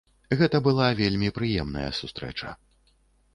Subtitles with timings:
[0.37, 2.55] Гэта была вельмі прыемная сустрэча.